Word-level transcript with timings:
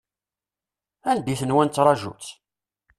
Anda 1.11 1.29
i 1.31 1.35
tenwa 1.39 1.63
nettṛaju-tt? 1.63 2.27